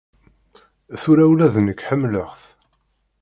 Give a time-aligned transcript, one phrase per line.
[1.01, 2.43] Tura ula d nekk ḥemmleɣ-t.